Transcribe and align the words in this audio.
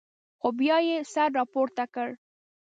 خو 0.39 0.47
بیا 0.59 0.77
یې 0.87 0.97
سر 1.13 1.29
راپورته 1.39 1.83
کړ. 1.93 2.09